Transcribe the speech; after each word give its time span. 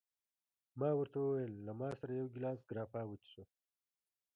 ما 0.79 0.89
ورته 0.99 1.17
وویل: 1.19 1.53
له 1.65 1.71
ما 1.79 1.89
سره 1.99 2.11
یو 2.19 2.27
ګیلاس 2.35 2.59
ګراپا 2.69 3.01
وڅښه. 3.07 3.43